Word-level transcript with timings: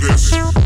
this. 0.00 0.59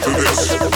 to 0.00 0.10
this. 0.10 0.67